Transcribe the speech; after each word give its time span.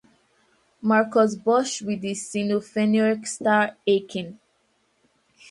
Marcus 0.81 1.35
Bosch 1.35 1.83
with 1.83 2.01
the 2.01 2.13
Sinfonieorchester 2.13 3.75
Aachen 3.87 4.39